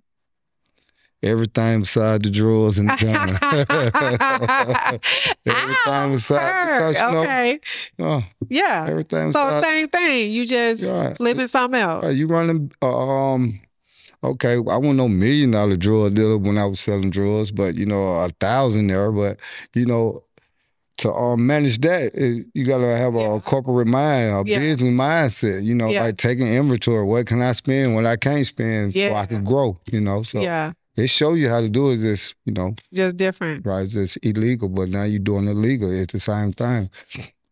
[1.25, 3.39] Everything beside the drawers and the gun.
[5.47, 7.61] everything Ow, beside, because, you know, okay.
[8.01, 8.87] uh, Yeah.
[8.89, 9.63] everything So beside.
[9.63, 10.33] same thing.
[10.33, 11.17] You just Right.
[11.17, 12.05] flipping something else.
[12.05, 13.61] Uh, you running, uh, um,
[14.25, 17.87] okay, I wasn't no million dollar drug dealer when I was selling drugs, but you
[17.87, 19.13] know, a thousand there.
[19.13, 19.39] But
[19.77, 20.25] you know,
[20.99, 23.37] to um, manage that, it, you got to have Yeah.
[23.37, 24.59] a corporate mind, a Yeah.
[24.59, 25.65] business mindset.
[25.65, 26.03] You know, Yeah.
[26.05, 27.05] like taking inventory.
[27.05, 27.95] What can I spend?
[27.95, 29.79] What I can't spend, so I can grow.
[29.91, 30.73] You know, so yeah.
[30.97, 31.99] It show you how to do it.
[31.99, 33.65] Just you know, Just different.
[33.67, 33.83] right?
[33.85, 35.91] It's just illegal, but now you're doing it legal.
[35.91, 36.91] It's the same thing.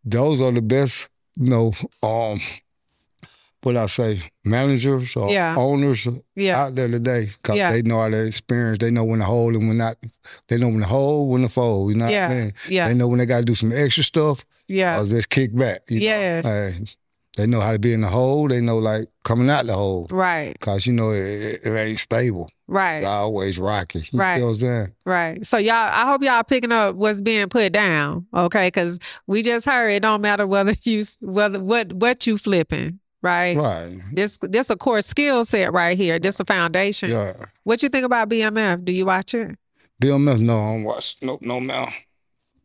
[0.05, 1.73] Those are the best, you know,
[2.03, 2.41] um,
[3.63, 5.55] what I say, managers or Yeah.
[5.57, 6.63] owners Yeah.
[6.63, 7.73] out there today, cause Yeah.
[7.73, 8.79] they know how to experience.
[8.79, 9.99] They know when to hold and when not.
[10.49, 11.91] They know when to hold, when to fold.
[11.93, 12.29] You know Yeah.
[12.29, 12.53] what I mean?
[12.71, 12.89] Yeah.
[12.89, 15.01] They know when they got to do some extra stuff Yeah.
[15.03, 15.83] or just kick back.
[15.91, 16.07] you know?
[16.07, 16.43] Yeah.
[16.43, 16.85] Hey,
[17.37, 18.49] they know how to be in the hole.
[18.49, 20.09] They know like coming out the hole.
[20.11, 20.59] Right.
[20.61, 22.51] Cause you know it, it, ain't stable.
[22.67, 22.99] Right.
[22.99, 24.05] It's always rocky.
[24.11, 24.37] You Right.
[24.39, 24.95] feel what I'm saying?
[25.05, 25.47] Right.
[25.47, 28.27] So y'all, I hope y'all picking up what's being put down.
[28.35, 28.67] Okay.
[28.69, 32.99] Because we just heard it don't matter whether you whether what what you flipping.
[33.23, 33.57] Right.
[33.57, 33.99] Right.
[34.13, 36.19] This this a core skill set right here.
[36.19, 37.11] This a foundation.
[37.11, 37.35] Yeah.
[37.65, 38.85] What you think about BMF?
[38.85, 39.57] Do you watch it?
[40.03, 41.17] BMF, no, I don't watch.
[41.21, 41.89] No, no, man.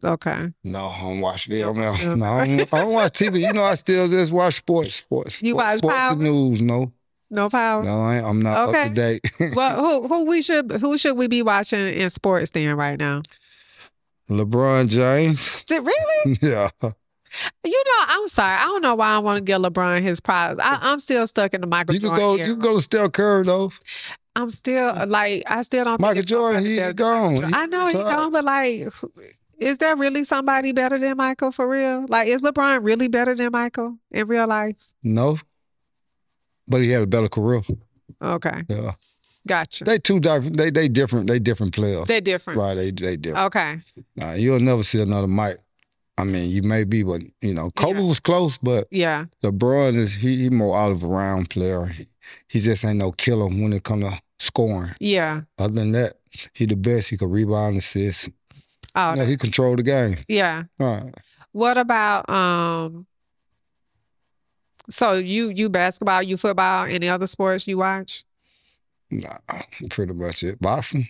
[0.06, 0.54] Okay.
[0.64, 1.66] No, I don't watch Yeah.
[1.66, 2.16] BMF.
[2.18, 3.42] No, I don't, I don't watch TV.
[3.42, 4.96] You know, I still just watch sports.
[4.96, 5.42] Sports.
[5.42, 6.12] You sports, watch sports Power?
[6.14, 6.62] and news.
[6.62, 6.92] No,
[7.32, 7.84] No power.
[7.84, 8.82] no, I I'm not Okay.
[8.84, 9.32] up to date.
[9.56, 13.24] Well, who who we should who should we be watching in sports then right now?
[14.30, 15.66] LeBron James.
[15.70, 16.38] Really?
[16.42, 16.70] yeah.
[17.64, 18.56] You know, I'm sorry.
[18.56, 20.56] I don't know why I want to give LeBron his prize.
[20.60, 22.36] I, I'm still stuck in the Michael You can Jordan go.
[22.38, 22.48] era.
[22.48, 23.72] You can go to Steph Curry though.
[24.38, 25.94] I'm still like I still don't.
[25.98, 27.36] think Michael Jordan, he better than gone.
[27.50, 28.88] He I know he's gone, but like,
[29.60, 32.06] is there really somebody better than Michael for real?
[32.08, 34.76] Like, is LeBron really better than Michael in real life?
[35.04, 35.38] No,
[36.68, 37.62] but he had a better career.
[38.22, 38.94] Okay, Yeah,
[39.48, 39.84] gotcha.
[39.84, 40.58] they two different.
[40.58, 41.28] They they different.
[41.28, 42.06] They different players.
[42.08, 42.60] They're different.
[42.60, 42.76] Right.
[42.76, 43.46] They they different.
[43.48, 43.80] Okay.
[44.16, 45.58] Nah, you'll never see another Mike.
[46.18, 48.06] I mean, you may be, but you know, Kobe Yeah.
[48.08, 49.26] was close, but Yeah.
[49.44, 51.92] LeBron is he, he more out of around player.
[52.48, 54.94] He just ain't no killer when it come to scoring.
[55.00, 55.42] Yeah.
[55.60, 56.14] Other than that,
[56.54, 57.10] he the best.
[57.10, 58.30] He could rebound, assist.
[58.96, 60.18] Oh, know, he controlled the game.
[60.28, 60.64] yeah.
[60.80, 61.14] Right.
[61.52, 63.06] What about um?
[64.90, 68.24] So you you basketball, you football, any other sports you watch?
[69.10, 69.38] Nah,
[69.90, 70.60] pretty much it.
[70.62, 71.10] Boxing.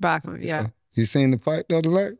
[0.00, 0.38] Boxing.
[0.42, 0.68] Yeah.
[0.92, 2.12] You seen the fight the other night?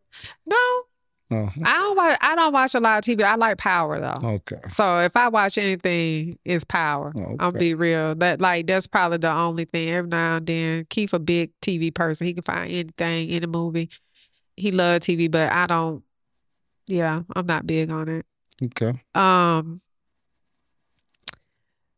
[0.47, 0.83] No,
[1.31, 1.51] No.
[1.65, 2.19] I don't watch.
[2.21, 3.23] I don't watch a lot of TV.
[3.23, 4.29] I like Power though.
[4.29, 4.61] Okay.
[4.69, 7.13] So if I watch anything, it's Power.
[7.17, 7.37] Okay.
[7.39, 8.15] I'll be real.
[8.17, 9.91] That like that's probably the only thing.
[9.91, 12.27] Every now and then, Keith a big TV person.
[12.27, 13.91] He can find anything in a movie.
[14.57, 16.03] He loved TV, but I don't.
[16.87, 18.27] Yeah, I'm not big on it.
[18.63, 19.03] Okay.
[19.15, 19.81] Um.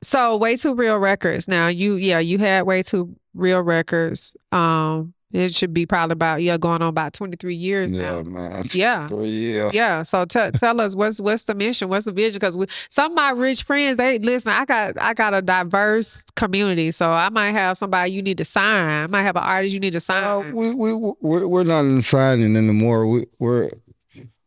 [0.03, 1.49] So way too real records.
[1.49, 4.37] Now you, yeah, you had way too real records.
[4.53, 8.23] Um, it should be probably about yeah, going on about 23 years Yeah, now.
[8.23, 8.65] man.
[8.73, 9.09] Yeah.
[9.09, 9.75] Three years.
[9.75, 10.03] Yeah.
[10.03, 11.89] So tell tell us what's what's the mission?
[11.89, 12.39] What's the vision?
[12.39, 12.57] Because
[12.91, 14.53] some of my rich friends, they listen.
[14.53, 18.45] I got I got a diverse community, so I might have somebody you need to
[18.45, 19.03] sign.
[19.05, 20.55] I might have an artist you need to Uh, sign.
[20.55, 23.07] we we we're, we're not in signing anymore.
[23.07, 23.71] We we're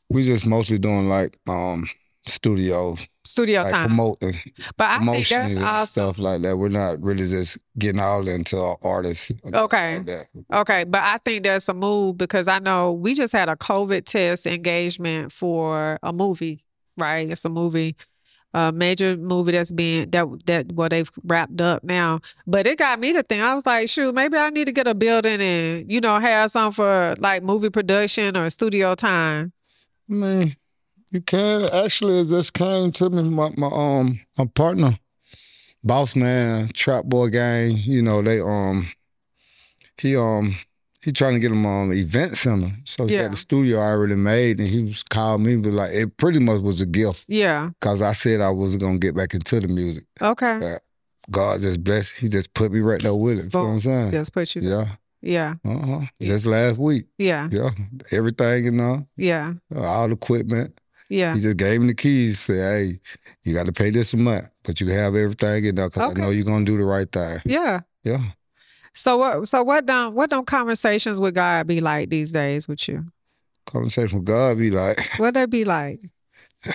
[0.09, 1.87] we just mostly doing like um
[2.25, 3.87] studios, Studio like time.
[3.87, 4.35] promoting,
[4.77, 5.87] But I think that's awesome.
[5.87, 6.57] stuff like that.
[6.57, 9.31] We're not really just getting all into artists.
[9.53, 9.99] Okay.
[9.99, 10.29] Like.
[10.53, 14.05] Okay, but I think that's a move because I know we just had a COVID
[14.05, 16.65] test engagement for a movie,
[16.97, 17.29] right?
[17.29, 17.95] It's a movie,
[18.53, 22.19] a major movie that's being that that well they've wrapped up now.
[22.47, 23.43] But it got me to think.
[23.43, 26.49] I was like, shoot, maybe I need to get a building and you know have
[26.51, 29.53] some for like movie production or studio time.
[30.09, 30.55] I mean,
[31.11, 32.19] you can actually.
[32.19, 33.23] It just came to me.
[33.23, 34.97] My my um my partner,
[35.83, 37.71] boss man, trap boy gang.
[37.77, 38.87] You know they um
[39.97, 40.55] he um
[41.01, 42.71] he trying to get him on event center.
[42.85, 43.23] So he Yeah.
[43.23, 46.61] got the studio already made, and he was called me, but like it pretty much
[46.61, 47.69] was a gift Yeah.
[47.79, 50.03] because I said I was gonna get back into the music.
[50.21, 50.59] Okay.
[50.61, 50.77] Yeah.
[51.31, 52.13] God just blessed.
[52.17, 53.53] He just put me right there with it.
[53.53, 54.11] You know what I'm saying?
[54.11, 54.61] Just put you.
[54.63, 54.87] Yeah.
[55.21, 55.55] Yeah.
[55.65, 55.99] Uh huh.
[56.21, 57.05] Just last week.
[57.17, 57.47] Yeah.
[57.51, 57.69] Yeah.
[58.11, 59.53] Everything you know, Yeah.
[59.75, 60.79] all the equipment.
[61.09, 61.33] Yeah.
[61.33, 62.39] He just gave me the keys.
[62.39, 62.99] Said, "Hey,
[63.43, 66.11] you got to pay this a month, but you have everything in there uh, because
[66.11, 66.21] Okay.
[66.21, 67.81] I know you're gonna do the right thing." Yeah.
[68.03, 68.21] Yeah.
[68.93, 69.47] So what?
[69.47, 69.85] So what?
[69.85, 70.29] Don't what?
[70.29, 73.05] Don't conversations with God be like these days with you?
[73.65, 75.99] Conversation with God be like, What they be like?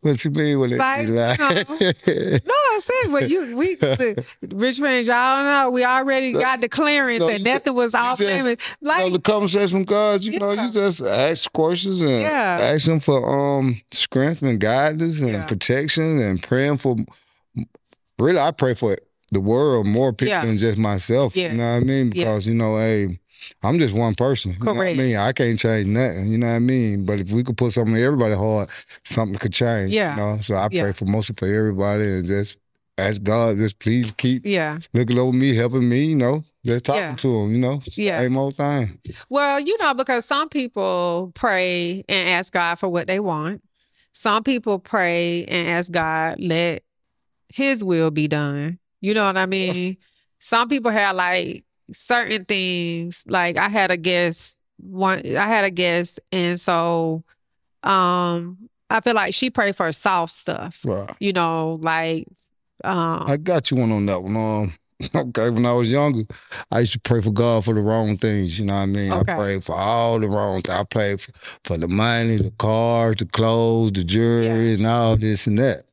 [0.00, 0.58] "What you mean?
[0.58, 5.44] What it Like, you like?" No, I said, well, you we the rich fans, y'all
[5.44, 8.64] know we already got the clearance No, that nothing was off just- limits.
[8.80, 12.58] You know, Like, the conversation with God, you know, you just ask questions and Yeah.
[12.60, 15.46] ask them for um strength and guidance and Yeah.
[15.46, 16.96] protection and praying for.
[18.18, 18.96] Really, I pray for
[19.30, 20.44] the world more people Yeah.
[20.46, 21.36] than just myself.
[21.36, 21.50] Yeah.
[21.52, 22.06] You know what I mean?
[22.14, 22.24] Yeah.
[22.24, 23.18] Because you know, hey,
[23.62, 24.52] I'm just one person.
[24.52, 24.98] You know what I Correct.
[24.98, 25.16] mean?
[25.16, 26.28] I can't change nothing.
[26.28, 27.04] You know what I mean?
[27.04, 28.70] But if we could put something in everybody's heart,
[29.04, 29.92] something could change.
[29.92, 30.10] Yeah.
[30.12, 30.38] You know?
[30.42, 30.82] So I Yeah.
[30.84, 32.58] pray for mostly for everybody and just
[32.98, 34.78] ask God, just please keep yeah.
[34.94, 36.06] looking over me, helping me.
[36.06, 37.14] You know, just talking Yeah.
[37.14, 37.52] to him.
[37.52, 38.20] You know, Yeah.
[38.20, 38.98] same old thing.
[39.28, 43.62] Well, you know, because some people pray and ask God for what they want.
[44.12, 46.82] Some people pray and ask God, let
[47.52, 48.78] his will be done.
[49.02, 49.98] You know what I mean?
[50.38, 53.24] Some people have like certain things.
[53.26, 57.24] Like I had a guest one I had a guest and so
[57.82, 60.80] um I feel like she prayed for soft stuff.
[60.84, 61.10] Right.
[61.18, 62.26] You know, like
[62.84, 64.36] um I got you one on that one.
[64.36, 64.74] Um,
[65.14, 66.22] okay, when I was younger,
[66.70, 68.58] I used to pray for God for the wrong things.
[68.58, 69.12] You know what I mean?
[69.12, 69.32] Okay.
[69.32, 70.74] I prayed for all the wrong things.
[70.74, 71.32] I prayed for,
[71.64, 75.84] for the money, the cars, the clothes, the jewelry, and all this and that.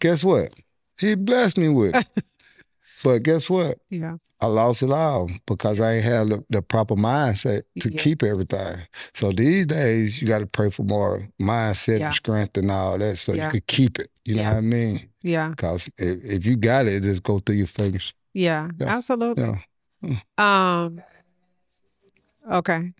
[0.00, 0.52] Guess what?
[0.98, 2.24] He blessed me with it.
[3.04, 3.78] but guess what?
[3.90, 4.16] yeah.
[4.40, 8.00] I lost it all because I ain't had the, the proper mindset to Yeah.
[8.02, 8.76] keep everything.
[9.14, 12.06] So these days, you got to pray for more mindset Yeah.
[12.06, 13.46] and strength and all that so Yeah.
[13.46, 14.10] you could keep it.
[14.24, 15.10] You know what I mean?
[15.22, 15.50] Yeah.
[15.50, 18.14] Because if, if you got it, it just go through your fingers.
[18.32, 18.68] Yeah.
[18.80, 19.60] Absolutely.
[20.02, 20.18] Yeah.
[20.38, 21.02] Um
[22.50, 22.92] okay.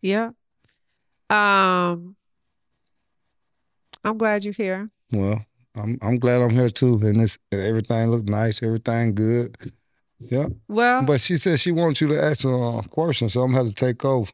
[0.00, 0.30] Yeah.
[1.28, 2.16] Um
[4.02, 4.90] I'm glad you're here.
[5.12, 9.56] Well, I'm I'm glad I'm here too, and it's and everything looks nice, everything good.
[10.30, 13.52] Yeah, Well, but she said she wants you to ask her a question, so I'm
[13.52, 14.30] gonna have to take over.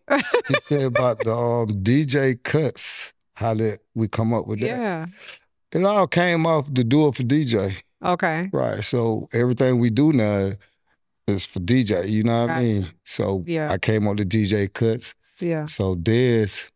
[0.48, 4.66] She said about the um, DJ cuts, how that we come up with that.
[4.66, 5.06] yeah.
[5.72, 7.74] It all came off the do it for DJ,
[8.04, 8.50] Okay.
[8.52, 8.82] right?
[8.82, 10.50] So everything we do now
[11.28, 12.08] is for DJ.
[12.10, 12.86] You know what I mean?
[13.04, 13.70] So Yeah.
[13.70, 15.14] I came up with DJ cuts.
[15.38, 15.66] Yeah.
[15.66, 16.68] So Dez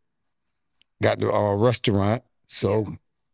[1.03, 2.23] got the uh, restaurant.
[2.47, 2.87] So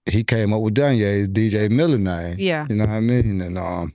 [0.07, 2.37] he came up with Donnya's DJ Miller name.
[2.39, 2.67] Yeah.
[2.69, 3.41] You know what I mean?
[3.43, 3.93] And um,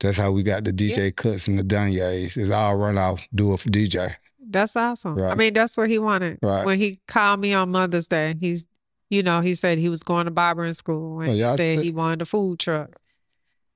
[0.00, 2.36] that's how we got the DJ cuts and the Donnya's.
[2.36, 4.14] It's all run off, do it for DJ.
[4.50, 5.20] That's awesome.
[5.22, 6.38] I mean, that's what he wanted.
[6.42, 6.64] Right.
[6.64, 8.64] When he called me on Mother's Day, he's,
[9.10, 11.82] you know, he said he was going to barbering school and Oh, he said thi-
[11.82, 12.96] he wanted a food truck.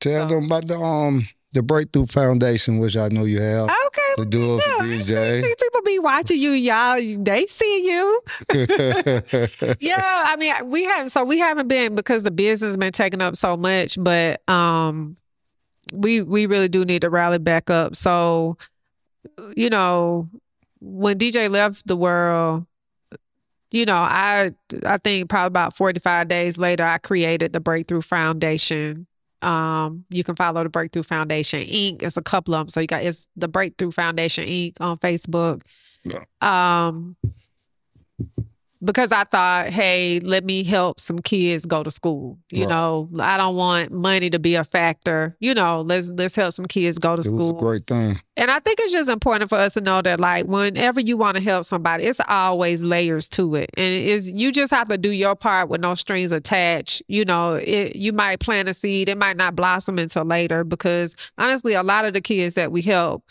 [0.01, 3.65] Tell So- them about the um the Breakthrough Foundation, which I know you have.
[3.69, 4.01] Okay.
[4.17, 5.43] The do it for yeah, DJ.
[5.43, 6.97] see people be watching you, y'all.
[7.23, 8.23] They see you.
[9.81, 11.11] yeah, I mean, we haven't.
[11.11, 15.17] So we haven't been because the business been taking up so much, but um,
[15.92, 17.97] we we really do need to rally back up.
[17.97, 18.57] So,
[19.57, 20.29] you know,
[20.81, 22.66] when DJ left the world,
[23.71, 24.53] you know, I
[24.85, 29.07] I think probably about forty five days later, I created the Breakthrough Foundation.
[29.40, 32.03] Um, you can follow the Breakthrough Foundation Inc.
[32.03, 32.68] It's a couple of them.
[32.68, 34.81] So you got it's the Breakthrough Foundation Inc.
[34.81, 35.62] on Facebook.
[36.40, 37.16] Um,
[38.85, 42.38] because I thought, hey, let me help some kids go to school.
[42.51, 42.71] You Right.
[42.71, 45.37] know, I don't want money to be a factor.
[45.40, 47.53] You know, let's let's help some kids go to it was a school.
[47.55, 48.21] great thing.
[48.37, 51.37] And I think it's just important for us to know that, like, whenever you want
[51.37, 55.11] to help somebody, it's always layers to it, and is you just have to do
[55.11, 57.03] your part with no strings attached.
[57.09, 61.14] You know, it, you might plant a seed, it might not blossom until later because
[61.37, 63.25] honestly, a lot of the kids that we help,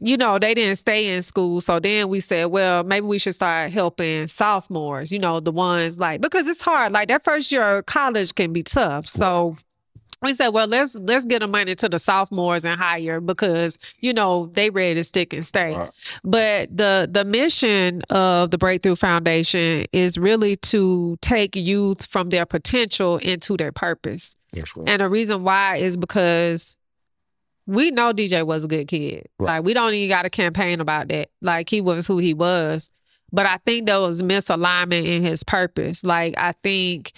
[0.00, 1.60] you know, they didn't stay in school.
[1.60, 5.10] So then we said, well, maybe we should start helping sophomores.
[5.10, 6.92] You know, the ones like because it's hard.
[6.92, 9.08] Like that first year of college can be tough.
[9.08, 9.56] So
[10.22, 14.12] we said, well, let's let's get the money to the sophomores and higher because you
[14.12, 15.74] know they ready to stick and stay.
[15.74, 15.90] Right.
[16.24, 22.46] But the the mission of the Breakthrough Foundation is really to take youth from their
[22.46, 24.36] potential into their purpose.
[24.54, 24.88] Right.
[24.88, 26.75] And the reason why is because
[27.66, 29.28] we know DJ was a good kid.
[29.38, 29.56] Right.
[29.56, 31.30] Like we don't even got a campaign about that.
[31.40, 32.90] Like he was who he was.
[33.32, 36.04] But I think there was misalignment in his purpose.
[36.04, 37.12] Like I think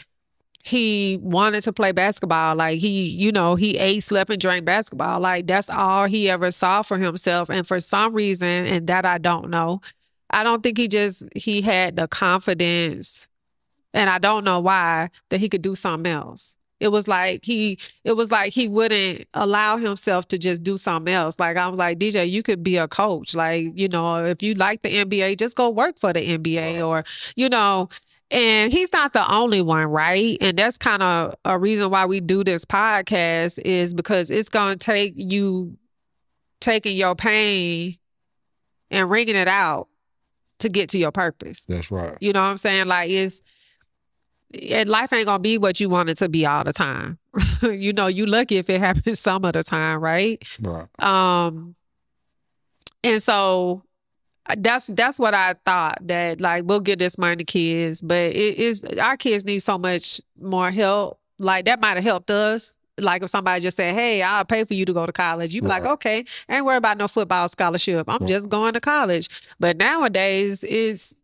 [0.65, 2.57] he wanted to play basketball.
[2.57, 5.21] Like he, you know, he ate, slept, and drank basketball.
[5.21, 7.51] Like that's all he ever saw for himself.
[7.51, 9.81] And for some reason, and that I don't know,
[10.31, 13.29] I don't think he just he had the confidence,
[13.95, 16.55] and I don't know why that he could do something else.
[16.81, 21.13] It was like he, it was like he wouldn't allow himself to just do something
[21.13, 21.37] else.
[21.39, 23.35] Like I was like, DJ, you could be a coach.
[23.35, 27.05] Like you know, if you like the NBA, just go work for the NBA, or
[27.37, 27.89] you know.
[28.31, 30.37] And he's not the only one, right?
[30.43, 34.79] And that's kind of a reason why we do this podcast is because it's going
[34.79, 35.79] to take you
[36.61, 37.97] taking your pain
[38.91, 39.89] and wringing it out
[40.59, 41.65] to get to your purpose.
[41.67, 42.17] That's right.
[42.21, 42.87] You know what I'm saying?
[42.87, 43.43] Like it's
[44.87, 47.19] life ain't gonna be what you want it to be all the time.
[47.63, 50.43] you know, you lucky if it happens some of the time, right?
[50.61, 50.87] Right.
[51.03, 51.75] Um
[53.05, 53.83] and so
[54.47, 58.17] uh, that's that's what I thought that like we'll get this money to kids, but
[58.17, 61.21] it is our kids need so much more help.
[61.39, 62.73] Like that might have helped us.
[63.01, 65.63] Like if somebody just said, "Hey, I'll pay for you to go to college," you'd
[65.63, 65.93] be like, Right.
[65.93, 68.09] "Okay, ain't worry about no football scholarship.
[68.09, 68.29] I'm Right.
[68.29, 69.29] just going to college."
[69.61, 71.15] But nowadays, is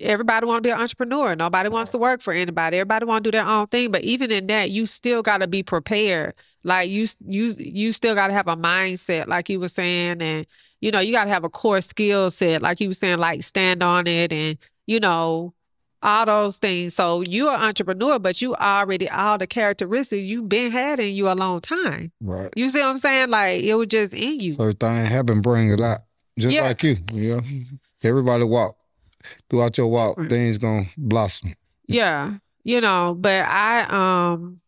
[0.00, 1.36] everybody want to be an entrepreneur.
[1.36, 2.78] Nobody wants to work for anybody.
[2.78, 3.90] Everybody want to do their own thing.
[3.90, 6.34] But even in that, you still got to be prepared.
[6.64, 10.46] Like you, you, you still got to have a mindset, like you were saying, and
[10.80, 13.42] you know, you got to have a core skill set, like you were saying, like
[13.42, 15.54] stand on it, and you know,
[16.02, 16.94] all those things.
[16.94, 21.30] So you're an entrepreneur, but you already all the characteristics you've been had in you
[21.30, 22.12] a long time.
[22.20, 22.52] Right.
[22.56, 23.30] You see what I'm saying?
[23.30, 24.52] Like it was just in you.
[24.52, 25.98] So everything happen, bring it out.
[26.38, 26.62] Just Yeah.
[26.62, 27.42] like you, you know.
[28.02, 28.76] Everybody walk.
[29.50, 30.30] Throughout your walk, Right.
[30.30, 31.54] things gonna blossom.
[31.86, 32.34] Yeah.
[32.64, 33.82] You know, but I
[34.30, 34.60] um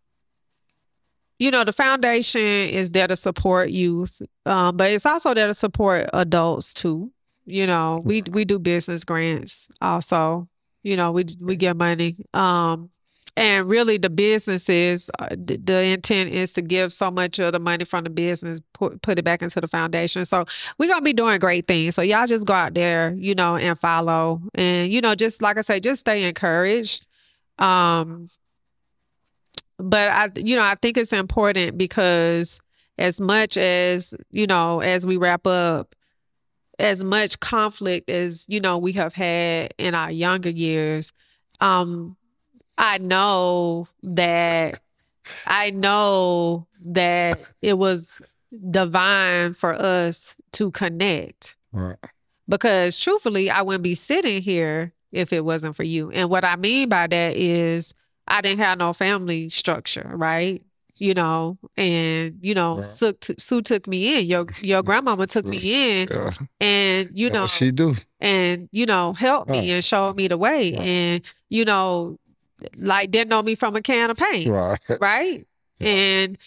[1.39, 5.55] you know, the foundation is there to support youth, um, but it's also there to
[5.55, 7.11] support adults too.
[7.45, 10.49] You know, we we do business grants also.
[10.83, 12.17] You know, we we get money.
[12.35, 12.91] Um,
[13.37, 17.59] and really, the businesses, uh, the, the intent is to give so much of the
[17.59, 20.25] money from the business, put, put it back into the foundation.
[20.25, 20.45] So
[20.79, 21.97] we're gonna be doing great things.
[21.97, 25.59] So y'all just go out there, you know, and follow, and you know, just like
[25.59, 27.07] I say, just stay encouraged.
[27.59, 28.29] Um,
[29.79, 32.61] but I, you know, I think it's important because
[32.99, 35.97] as much as you know, as we wrap up,
[36.79, 41.13] as much conflict as you know we have had in our younger years,
[41.61, 42.17] um,
[42.79, 44.81] I know that
[45.47, 48.21] I know that it was
[48.71, 51.57] divine for us to connect.
[51.73, 51.97] Right.
[52.49, 56.11] Because truthfully, I wouldn't be sitting here if it wasn't for you.
[56.11, 57.95] And what I mean by that is
[58.29, 60.63] I didn't have no family structure, right?
[60.97, 62.85] You know, and you know, Right.
[62.85, 64.27] Sue, t- Sue took me in.
[64.27, 66.31] Your your grandmama took me in, Yeah.
[66.61, 67.97] and you know, she do.
[68.21, 72.17] and you know helped me and showed me the way and you know
[72.77, 74.79] like didn't know me from a can of paint Right.
[75.01, 75.47] right
[75.79, 75.89] Yeah.
[75.89, 76.39] and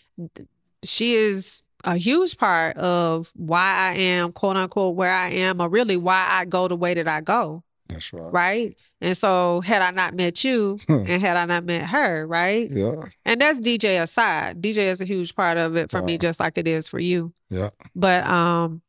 [0.84, 5.70] she is a huge part of why i am quote unquote where i am or
[5.70, 8.34] really why i go the way that i go That's right.
[8.34, 12.70] right and so had i not met you and had i not met her right
[12.72, 12.96] Yeah.
[13.26, 16.58] and that's dj aside dj is a huge part of it for me just like
[16.58, 17.70] it is for you Yeah.
[17.96, 18.82] but um,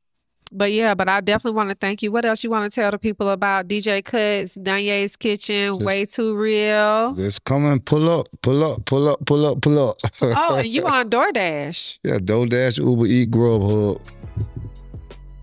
[0.53, 2.11] but yeah, but I definitely want to thank you.
[2.12, 6.05] What else you want to tell the people about DJ Cuts, Donnya's Kitchen, Just- Way
[6.07, 7.14] Too Real?
[7.14, 9.96] Just come and pull up, pull up, pull up, pull up, pull up.
[10.22, 11.99] Oh, and you on DoorDash?
[12.05, 14.01] yeah, DoorDash, Uber Eat, Grubhub.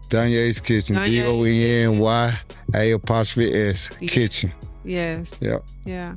[0.09, 0.95] Donnya's Kitchen.
[1.03, 2.39] D O N N Y
[2.75, 3.89] A apostrophe S.
[4.01, 4.51] Kitchen.
[4.83, 5.31] Yes.
[5.41, 5.63] Yep.
[5.85, 6.15] Yeah.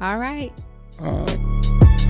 [0.00, 0.52] All right.
[1.00, 2.04] All right.